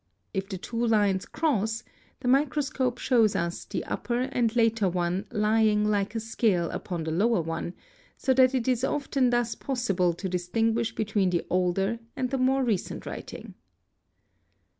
[0.33, 1.83] If the two lines_ cross,
[2.21, 7.11] the microscope shows us the upper and later one lying like a scale_ upon the
[7.11, 7.75] lower one,
[8.17, 12.63] so that it is often thus possible to distinguish between the older and the more
[12.63, 13.53] recent writing.